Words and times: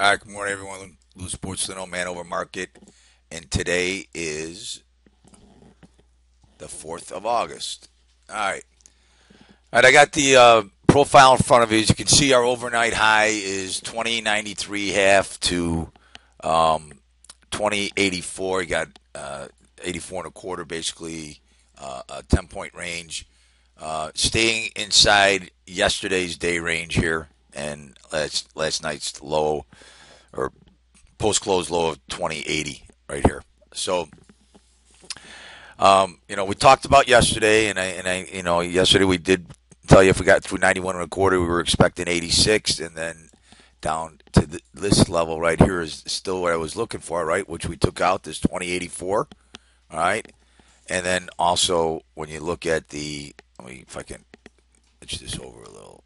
All 0.00 0.08
right, 0.08 0.18
good 0.18 0.32
morning, 0.32 0.54
everyone. 0.54 0.96
Lou 1.14 1.28
Sports 1.28 1.68
Lino, 1.68 1.84
Man 1.84 2.08
Over 2.08 2.24
Market, 2.24 2.70
and 3.30 3.50
today 3.50 4.06
is 4.14 4.82
the 6.56 6.68
4th 6.68 7.12
of 7.12 7.26
August. 7.26 7.90
All 8.30 8.36
right. 8.36 8.64
All 9.30 9.36
right, 9.74 9.84
I 9.84 9.92
got 9.92 10.12
the 10.12 10.36
uh, 10.36 10.62
profile 10.86 11.32
in 11.32 11.42
front 11.42 11.64
of 11.64 11.72
you. 11.72 11.80
As 11.80 11.90
you 11.90 11.94
can 11.94 12.06
see, 12.06 12.32
our 12.32 12.42
overnight 12.42 12.94
high 12.94 13.26
is 13.26 13.78
2093 13.80 14.88
half 14.88 15.38
to 15.40 15.92
um, 16.42 16.92
2084. 17.50 18.62
You 18.62 18.68
got 18.70 18.98
uh, 19.14 19.48
84 19.84 20.20
and 20.20 20.28
a 20.28 20.30
quarter, 20.30 20.64
basically 20.64 21.40
uh, 21.76 22.04
a 22.08 22.22
10 22.22 22.46
point 22.46 22.74
range. 22.74 23.26
Uh, 23.78 24.12
staying 24.14 24.70
inside 24.76 25.50
yesterday's 25.66 26.38
day 26.38 26.58
range 26.58 26.94
here 26.94 27.28
and 27.54 27.96
last 28.12 28.54
last 28.56 28.82
night's 28.82 29.20
low 29.22 29.66
or 30.32 30.52
post 31.18 31.42
close 31.42 31.70
low 31.70 31.90
of 31.90 32.06
2080 32.08 32.84
right 33.08 33.24
here. 33.24 33.42
So, 33.72 34.08
um, 35.78 36.18
you 36.28 36.36
know, 36.36 36.44
we 36.44 36.54
talked 36.54 36.84
about 36.84 37.08
yesterday, 37.08 37.68
and 37.68 37.78
I 37.78 37.84
and 37.84 38.08
I, 38.08 38.28
you 38.32 38.42
know, 38.42 38.60
yesterday 38.60 39.04
we 39.04 39.18
did 39.18 39.46
tell 39.86 40.02
you 40.02 40.10
if 40.10 40.20
we 40.20 40.26
got 40.26 40.42
through 40.42 40.58
91 40.58 40.96
and 40.96 41.04
a 41.04 41.08
quarter, 41.08 41.40
we 41.40 41.46
were 41.46 41.60
expecting 41.60 42.08
86, 42.08 42.80
and 42.80 42.96
then 42.96 43.28
down 43.80 44.20
to 44.32 44.46
the, 44.46 44.60
this 44.74 45.08
level 45.08 45.40
right 45.40 45.60
here 45.60 45.80
is 45.80 46.02
still 46.06 46.42
what 46.42 46.52
I 46.52 46.56
was 46.56 46.76
looking 46.76 47.00
for, 47.00 47.24
right? 47.24 47.48
Which 47.48 47.66
we 47.66 47.76
took 47.76 48.00
out 48.00 48.22
this 48.22 48.40
2084, 48.40 49.28
all 49.90 49.98
right, 49.98 50.30
and 50.88 51.04
then 51.04 51.28
also 51.38 52.02
when 52.14 52.28
you 52.28 52.40
look 52.40 52.66
at 52.66 52.88
the, 52.88 53.34
let 53.58 53.68
me 53.68 53.84
if 53.86 53.96
I 53.96 54.02
can 54.02 54.24
pitch 55.00 55.18
this 55.18 55.38
over 55.38 55.62
a 55.62 55.70
little. 55.70 56.04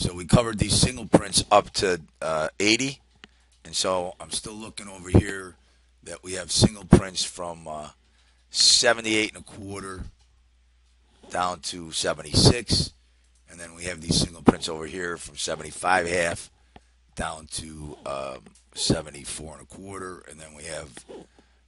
So 0.00 0.14
we 0.14 0.24
covered 0.24 0.58
these 0.58 0.72
single 0.72 1.04
prints 1.04 1.44
up 1.50 1.72
to 1.74 2.00
uh, 2.22 2.48
80, 2.58 3.02
and 3.66 3.76
so 3.76 4.14
I'm 4.18 4.30
still 4.30 4.54
looking 4.54 4.88
over 4.88 5.10
here 5.10 5.56
that 6.04 6.24
we 6.24 6.32
have 6.32 6.50
single 6.50 6.86
prints 6.86 7.22
from 7.22 7.68
uh, 7.68 7.90
78 8.48 9.34
and 9.34 9.42
a 9.42 9.44
quarter 9.44 10.04
down 11.28 11.60
to 11.60 11.92
76, 11.92 12.92
and 13.50 13.60
then 13.60 13.74
we 13.74 13.84
have 13.84 14.00
these 14.00 14.18
single 14.18 14.40
prints 14.40 14.70
over 14.70 14.86
here 14.86 15.18
from 15.18 15.36
75 15.36 16.08
half 16.08 16.50
down 17.14 17.44
to 17.48 17.98
um, 18.06 18.38
74 18.74 19.58
and 19.58 19.62
a 19.64 19.66
quarter, 19.66 20.24
and 20.30 20.40
then 20.40 20.54
we 20.56 20.62
have 20.62 21.04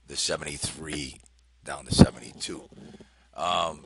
the 0.07 0.15
73 0.15 1.19
down 1.63 1.85
to 1.85 1.93
72. 1.93 2.63
Um, 3.37 3.85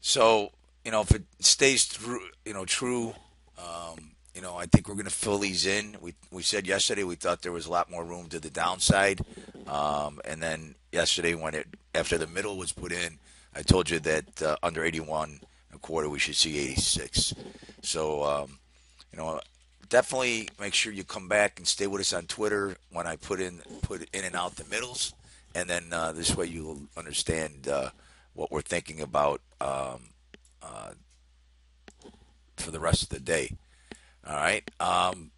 so 0.00 0.52
you 0.84 0.92
know 0.92 1.00
if 1.00 1.10
it 1.10 1.24
stays 1.40 1.86
through, 1.86 2.20
you 2.44 2.54
know, 2.54 2.64
true 2.64 3.16
um, 3.62 4.12
you 4.34 4.40
know, 4.40 4.56
I 4.56 4.66
think 4.66 4.88
we're 4.88 4.94
going 4.94 5.04
to 5.04 5.10
fill 5.10 5.38
these 5.38 5.66
in. 5.66 5.96
We 6.00 6.14
we 6.30 6.42
said 6.42 6.66
yesterday 6.66 7.04
we 7.04 7.16
thought 7.16 7.42
there 7.42 7.52
was 7.52 7.66
a 7.66 7.70
lot 7.70 7.90
more 7.90 8.04
room 8.04 8.28
to 8.30 8.40
the 8.40 8.50
downside, 8.50 9.20
um, 9.66 10.20
and 10.24 10.42
then 10.42 10.74
yesterday 10.90 11.34
when 11.34 11.54
it 11.54 11.66
after 11.94 12.18
the 12.18 12.26
middle 12.26 12.56
was 12.56 12.72
put 12.72 12.92
in, 12.92 13.18
I 13.54 13.62
told 13.62 13.90
you 13.90 14.00
that 14.00 14.42
uh, 14.42 14.56
under 14.62 14.84
81 14.84 15.40
a 15.74 15.78
quarter 15.78 16.08
we 16.08 16.18
should 16.18 16.36
see 16.36 16.58
86. 16.58 17.34
So 17.82 18.24
um, 18.24 18.58
you 19.12 19.18
know, 19.18 19.40
definitely 19.88 20.48
make 20.58 20.72
sure 20.72 20.92
you 20.92 21.04
come 21.04 21.28
back 21.28 21.58
and 21.58 21.66
stay 21.66 21.86
with 21.86 22.00
us 22.00 22.14
on 22.14 22.24
Twitter 22.24 22.76
when 22.90 23.06
I 23.06 23.16
put 23.16 23.40
in 23.40 23.60
put 23.82 24.08
in 24.14 24.24
and 24.24 24.34
out 24.34 24.56
the 24.56 24.64
middles, 24.64 25.12
and 25.54 25.68
then 25.68 25.92
uh, 25.92 26.12
this 26.12 26.34
way 26.34 26.46
you'll 26.46 26.80
understand 26.96 27.68
uh, 27.68 27.90
what 28.32 28.50
we're 28.50 28.62
thinking 28.62 29.02
about 29.02 29.42
um, 29.60 30.00
uh, 30.62 30.92
for 32.62 32.70
the 32.70 32.80
rest 32.80 33.02
of 33.02 33.08
the 33.10 33.20
day. 33.20 33.56
All 34.26 34.36
right. 34.36 34.68
Um, 34.80 35.32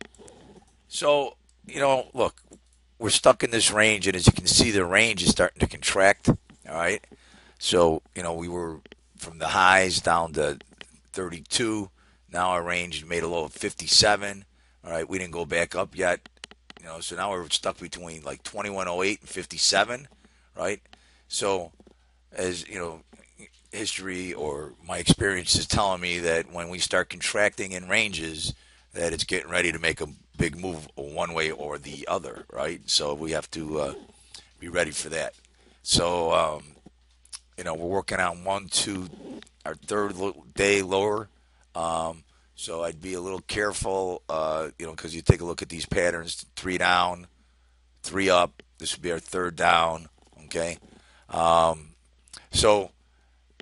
so, 0.89 1.37
you 1.67 1.81
know, 1.81 2.09
look, 2.15 2.41
we're 2.99 3.11
stuck 3.11 3.43
in 3.43 3.51
this 3.51 3.71
range, 3.71 4.07
and 4.07 4.17
as 4.17 4.27
you 4.27 4.33
can 4.33 4.47
see, 4.47 4.71
the 4.71 4.85
range 4.85 5.23
is 5.23 5.31
starting 5.31 5.61
to 5.61 5.67
contract. 5.67 6.29
All 6.29 6.37
right. 6.75 7.05
So, 7.59 8.03
you 8.15 8.23
know, 8.23 8.35
we 8.35 8.49
were 8.49 8.81
from 9.17 9.39
the 9.39 9.49
highs 9.49 10.01
down 10.01 10.35
to 10.35 10.59
32. 11.13 11.91
Now 12.31 12.51
our 12.51 12.63
range 12.63 13.05
made 13.05 13.23
a 13.23 13.29
low 13.29 13.45
of 13.45 13.53
57. 13.53 14.45
All 14.85 14.91
right. 14.91 15.09
We 15.09 15.19
didn't 15.19 15.33
go 15.33 15.45
back 15.45 15.75
up 15.75 15.97
yet. 15.97 16.29
You 16.81 16.87
know, 16.87 17.01
so 17.01 17.17
now 17.17 17.31
we're 17.31 17.49
stuck 17.49 17.79
between 17.79 18.23
like 18.23 18.43
2108 18.43 19.21
and 19.21 19.29
57. 19.29 20.09
Right. 20.57 20.83
So, 21.29 21.73
as 22.33 22.69
you 22.69 22.79
know, 22.79 23.01
history 23.75 24.33
or 24.33 24.73
my 24.87 24.99
experience 24.99 25.57
is 25.57 25.67
telling 25.67 26.01
me 26.01 26.19
that 26.21 26.53
when 26.53 26.69
we 26.69 26.79
start 26.79 27.11
contracting 27.11 27.73
in 27.73 27.89
ranges, 27.89 28.55
that 28.93 29.13
it's 29.13 29.25
getting 29.25 29.51
ready 29.51 29.73
to 29.73 29.79
make 29.79 30.01
a 30.01 30.07
big 30.39 30.57
move 30.57 30.89
one 30.95 31.35
way 31.35 31.51
or 31.51 31.79
the 31.79 32.07
other, 32.09 32.45
right? 32.53 32.81
So 32.87 33.15
we 33.15 33.33
have 33.33 33.51
to 33.53 33.81
uh, 33.81 33.95
be 34.59 34.69
ready 34.69 34.91
for 34.91 35.09
that. 35.11 35.35
So, 35.83 36.33
um, 36.33 36.63
you 37.59 37.65
know, 37.65 37.75
we're 37.75 37.89
working 37.89 38.19
on 38.19 38.45
one, 38.45 38.69
two, 38.69 39.09
our 39.67 39.75
third 39.75 40.15
day 40.55 40.83
lower. 40.83 41.29
Um, 41.75 42.25
so 42.55 42.83
I'd 42.85 43.01
be 43.01 43.15
a 43.15 43.21
little 43.21 43.41
careful, 43.41 44.23
uh, 44.29 44.71
you 44.79 44.87
know, 44.87 44.93
because 44.93 45.15
you 45.15 45.23
take 45.23 45.41
a 45.41 45.45
look 45.45 45.61
at 45.61 45.69
these 45.69 45.87
patterns: 45.87 46.47
three 46.55 46.79
down, 46.79 47.27
three 48.03 48.31
up. 48.31 48.63
This 48.79 48.95
would 48.97 49.03
be 49.03 49.13
our 49.13 49.19
third 49.19 49.57
down. 49.57 50.09
Okay. 50.45 50.79
Um, 51.29 51.91
so 52.53 52.91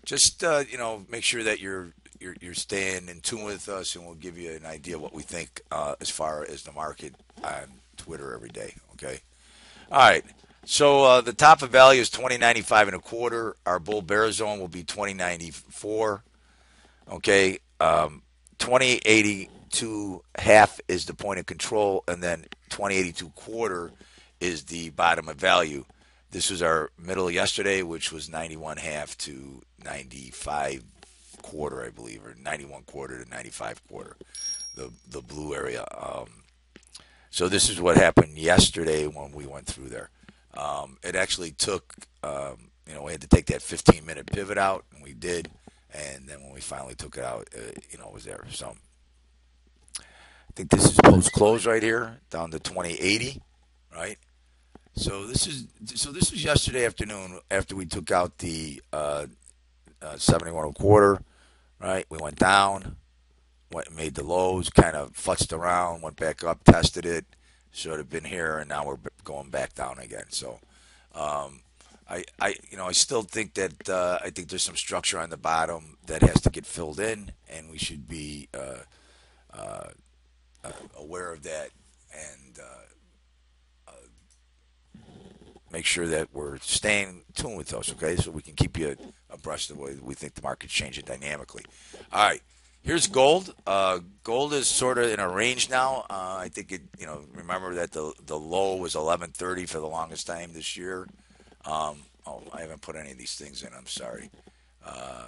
just 0.04 0.42
uh, 0.44 0.64
you 0.70 0.78
know 0.78 1.04
make 1.10 1.24
sure 1.24 1.42
that 1.42 1.60
you're, 1.60 1.92
you're 2.20 2.36
you're 2.40 2.54
staying 2.54 3.08
in 3.08 3.20
tune 3.20 3.44
with 3.44 3.68
us, 3.68 3.94
and 3.94 4.04
we'll 4.04 4.14
give 4.14 4.38
you 4.38 4.52
an 4.52 4.66
idea 4.66 4.98
what 4.98 5.14
we 5.14 5.22
think 5.22 5.60
uh, 5.70 5.94
as 6.00 6.10
far 6.10 6.44
as 6.48 6.62
the 6.62 6.72
market 6.72 7.14
on 7.44 7.72
Twitter 7.96 8.34
every 8.34 8.50
day. 8.50 8.74
Okay. 8.94 9.20
All 9.91 9.98
right. 9.98 10.24
So 10.64 11.04
uh, 11.04 11.20
the 11.20 11.32
top 11.32 11.62
of 11.62 11.70
value 11.70 12.00
is 12.00 12.10
twenty 12.10 12.38
ninety 12.38 12.62
five 12.62 12.88
and 12.88 12.96
a 12.96 13.00
quarter. 13.00 13.56
Our 13.66 13.78
bull 13.78 14.02
bear 14.02 14.30
zone 14.32 14.60
will 14.60 14.68
be 14.68 14.84
twenty 14.84 15.14
ninety 15.14 15.50
four. 15.50 16.22
Okay. 17.10 17.58
Um, 17.80 18.22
twenty 18.58 19.00
eighty 19.04 19.48
two 19.70 20.22
half 20.36 20.80
is 20.86 21.06
the 21.06 21.14
point 21.14 21.41
of 21.41 21.46
control, 21.46 22.04
and 22.06 22.22
then 22.22 22.44
twenty 22.68 22.96
eighty 22.96 23.12
two 23.12 23.30
quarter 23.30 23.91
is 24.41 24.64
the 24.64 24.91
bottom 24.91 25.28
of 25.28 25.36
value. 25.36 25.84
This 26.32 26.50
was 26.50 26.62
our 26.62 26.91
middle 26.98 27.31
yesterday, 27.31 27.82
which 27.82 28.10
was 28.10 28.31
91 28.31 28.78
half 28.78 29.16
to 29.19 29.60
95 29.84 30.82
quarter, 31.43 31.84
I 31.84 31.91
believe, 31.91 32.25
or 32.25 32.34
91 32.43 32.84
quarter 32.84 33.22
to 33.22 33.31
95 33.31 33.87
quarter, 33.87 34.16
the 34.75 34.91
the 35.10 35.21
blue 35.21 35.54
area. 35.54 35.84
Um, 35.97 36.28
so 37.31 37.48
this 37.48 37.69
is 37.69 37.81
what 37.82 37.98
happened 37.98 38.38
yesterday 38.38 39.06
when 39.06 39.32
we 39.32 39.47
went 39.47 39.66
through 39.66 39.91
there. 39.91 40.09
Um, 40.54 40.97
it 41.03 41.16
actually 41.16 41.50
took, 41.53 41.94
um, 42.22 42.71
you 42.87 42.94
know, 42.94 43.03
we 43.03 43.12
had 43.12 43.21
to 43.21 43.28
take 43.28 43.47
that 43.47 43.60
15 43.60 44.04
minute 44.06 44.26
pivot 44.26 44.56
out, 44.56 44.87
and 44.94 45.03
we 45.03 45.12
did. 45.12 45.50
And 45.92 46.26
then 46.26 46.42
when 46.42 46.54
we 46.54 46.60
finally 46.62 46.94
took 46.94 47.19
it 47.19 47.25
out, 47.25 47.48
uh, 47.54 47.72
you 47.91 47.98
know, 47.98 48.09
it 48.09 48.15
was 48.15 48.25
there. 48.25 48.47
So 48.50 48.75
I 49.98 50.53
think 50.56 50.71
this 50.71 50.87
is 50.87 50.97
post 50.97 51.32
close 51.32 51.66
right 51.66 51.82
here, 51.82 52.21
down 52.31 52.50
to 52.53 52.59
2080, 52.59 53.42
right? 53.94 54.16
So 54.94 55.26
this 55.26 55.47
is 55.47 55.66
so 55.94 56.12
this 56.12 56.30
was 56.30 56.44
yesterday 56.44 56.84
afternoon 56.84 57.41
after 57.50 57.75
we 57.75 57.86
took 57.86 58.10
out 58.10 58.38
the 58.38 58.82
uh, 58.92 59.26
uh, 60.03 60.16
71 60.16 60.66
and 60.66 60.76
a 60.76 60.78
quarter, 60.78 61.22
right? 61.80 62.04
We 62.10 62.19
went 62.19 62.36
down, 62.36 62.97
went 63.72 63.94
made 63.97 64.14
the 64.14 64.25
lows, 64.25 64.69
kind 64.69 64.94
of 64.94 65.14
futzed 65.14 65.53
around, 65.53 66.03
went 66.03 66.16
back 66.16 66.44
up, 66.44 66.64
tested 66.64 67.06
it, 67.06 67.25
should 67.70 67.98
have 67.98 68.10
been 68.10 68.25
here, 68.25 68.58
and 68.58 68.69
now 68.69 68.84
we're 68.84 68.98
going 69.25 69.48
back 69.48 69.75
down 69.75 69.98
again. 69.98 70.26
So, 70.28 70.58
um, 71.14 71.60
I, 72.09 72.24
I, 72.38 72.54
you 72.70 72.76
know, 72.76 72.86
I 72.86 72.92
still 72.92 73.22
think 73.22 73.54
that 73.54 73.88
uh, 73.88 74.19
I 74.22 74.28
think 74.28 74.48
there's 74.48 74.62
some 74.62 74.76
structure 74.76 75.19
on 75.19 75.30
the 75.30 75.38
bottom 75.38 75.97
that 76.06 76.20
has 76.20 76.42
to 76.42 76.50
get 76.50 76.66
filled 76.66 77.00
in, 77.00 77.32
and 77.48 77.70
we 77.70 77.78
should 77.78 78.06
be 78.06 78.48
uh, 78.53 78.82
uh, 79.54 79.88
uh 80.65 80.72
aware 80.98 81.33
of 81.33 81.44
that 81.44 81.71
and 82.12 82.59
make 85.72 85.86
sure 85.86 86.07
that 86.07 86.28
we're 86.33 86.59
staying 86.59 87.22
tuned 87.34 87.57
with 87.57 87.72
us, 87.74 87.91
okay? 87.92 88.16
So 88.16 88.30
we 88.30 88.42
can 88.42 88.54
keep 88.54 88.78
you 88.78 88.97
abreast 89.30 89.71
of 89.71 89.77
the 89.77 89.83
way 89.83 89.97
we 90.01 90.15
think 90.15 90.34
the 90.34 90.42
market's 90.42 90.72
changing 90.72 91.04
dynamically. 91.04 91.65
All 92.13 92.28
right. 92.28 92.42
Here's 92.83 93.07
gold. 93.07 93.54
Uh, 93.65 94.01
gold 94.24 94.53
is 94.53 94.66
sort 94.66 94.98
of 94.98 95.10
in 95.10 95.21
a 95.21 95.28
range 95.28 95.71
now. 95.71 96.04
Uh, 96.10 96.36
I 96.41 96.48
think 96.48 96.72
it, 96.72 96.83
you 96.98 97.07
know, 97.07 97.22
remember 97.33 97.74
that 97.74 97.92
the 97.92 98.13
the 98.27 98.36
low 98.36 98.74
was 98.74 98.97
1130 98.97 99.66
for 99.66 99.78
the 99.78 99.86
longest 99.86 100.27
time 100.27 100.53
this 100.53 100.77
year. 100.77 101.07
Um, 101.65 101.98
oh, 102.27 102.42
I 102.53 102.63
haven't 102.63 102.80
put 102.80 102.97
any 102.97 103.13
of 103.13 103.18
these 103.18 103.36
things 103.36 103.63
in. 103.63 103.72
I'm 103.72 103.86
sorry. 103.86 104.30
Uh, 104.84 105.27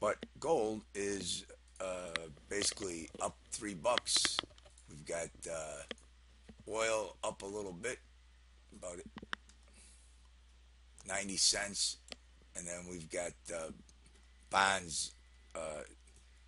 but 0.00 0.18
gold 0.38 0.82
is 0.94 1.46
uh, 1.80 2.12
basically 2.50 3.08
up 3.22 3.36
three 3.50 3.72
bucks. 3.72 4.36
We've 4.90 5.06
got 5.06 5.30
uh, 5.50 6.70
oil 6.70 7.16
up 7.24 7.40
a 7.40 7.46
little 7.46 7.72
bit, 7.72 7.98
about 8.76 9.00
90 11.06 11.36
cents. 11.36 11.96
And 12.56 12.66
then 12.66 12.86
we've 12.88 13.10
got 13.10 13.32
uh, 13.52 13.70
bonds 14.50 15.12
uh, 15.54 15.82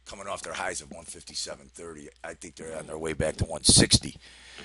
coming 0.07 0.29
off 0.29 0.43
their 0.43 0.53
highs 0.53 0.81
of 0.81 0.89
157.30. 0.91 2.09
I 2.23 2.35
think 2.35 2.55
they're 2.55 2.77
on 2.79 2.87
their 2.87 2.99
way 2.99 3.13
back 3.13 3.37
to 3.37 3.45
160. 3.45 4.17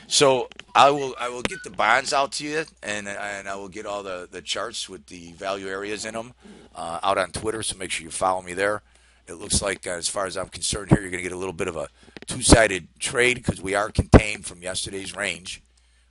So 0.08 0.48
I 0.76 0.90
will 0.92 1.16
I 1.20 1.30
will 1.30 1.42
get 1.42 1.64
the 1.64 1.70
bonds 1.70 2.14
out 2.14 2.32
to 2.34 2.46
you, 2.46 2.64
and 2.82 3.08
and 3.08 3.50
I 3.50 3.56
will 3.56 3.68
get 3.68 3.86
all 3.86 4.04
the, 4.04 4.28
the 4.32 4.42
charts 4.42 4.88
with 4.88 5.08
the 5.08 5.34
value 5.34 5.68
areas 5.68 6.06
in 6.06 6.14
them 6.14 6.34
uh, 6.76 7.00
out 7.04 7.18
on 7.18 7.32
Twitter. 7.32 7.64
So 7.64 7.78
make 7.78 7.92
sure 7.92 8.06
you 8.06 8.12
follow 8.12 8.42
me 8.42 8.54
there. 8.54 8.84
It 9.28 9.34
looks 9.34 9.62
like, 9.62 9.88
uh, 9.88 9.92
as 9.92 10.08
far 10.08 10.26
as 10.26 10.36
I'm 10.36 10.50
concerned, 10.50 10.90
here 10.90 11.00
you're 11.00 11.12
going 11.12 11.24
to 11.24 11.30
get 11.30 11.36
a 11.36 11.38
little 11.38 11.54
bit 11.54 11.68
of 11.68 11.78
a 11.78 11.88
two-sided 12.26 12.88
trade 13.00 13.38
because 13.38 13.62
we 13.62 13.76
are 13.76 13.90
contained 13.90 14.46
from 14.46 14.62
yesterday's 14.62 15.16
range, 15.16 15.62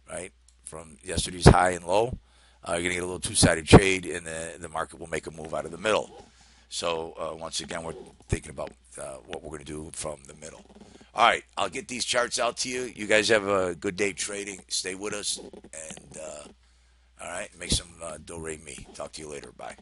right? 0.09 0.33
From 0.65 0.97
yesterday's 1.03 1.47
high 1.47 1.71
and 1.71 1.85
low, 1.85 2.19
uh, 2.67 2.73
you're 2.73 2.83
going 2.83 2.91
to 2.91 2.95
get 2.95 3.03
a 3.03 3.07
little 3.07 3.21
two-sided 3.21 3.67
trade, 3.67 4.07
and 4.07 4.27
the 4.27 4.55
the 4.59 4.69
market 4.69 5.01
will 5.01 5.09
make 5.09 5.27
a 5.27 5.31
move 5.31 5.55
out 5.55 5.65
of 5.65 5.71
the 5.71 5.79
middle. 5.79 6.25
So 6.69 7.15
uh, 7.19 7.37
once 7.37 7.61
again, 7.61 7.83
we're 7.83 7.95
thinking 8.29 8.51
about 8.51 8.71
uh, 9.01 9.17
what 9.27 9.43
we're 9.43 9.51
going 9.51 9.65
to 9.65 9.65
do 9.65 9.91
from 9.93 10.19
the 10.27 10.35
middle. 10.35 10.63
All 11.15 11.27
right, 11.27 11.43
I'll 11.57 11.69
get 11.69 11.89
these 11.89 12.05
charts 12.05 12.39
out 12.39 12.57
to 12.59 12.69
you. 12.69 12.83
You 12.95 13.07
guys 13.07 13.29
have 13.29 13.47
a 13.49 13.75
good 13.75 13.97
day 13.97 14.13
trading. 14.13 14.61
Stay 14.69 14.95
with 14.95 15.13
us, 15.13 15.39
and 15.39 16.17
uh, 16.17 16.45
all 17.21 17.29
right, 17.29 17.49
make 17.59 17.73
some 17.73 17.89
uh, 18.03 18.19
do 18.25 18.39
re 18.39 18.59
mi. 18.65 18.87
Talk 18.95 19.13
to 19.13 19.23
you 19.23 19.29
later. 19.29 19.51
Bye. 19.57 19.77